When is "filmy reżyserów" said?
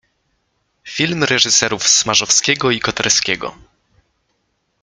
0.83-1.87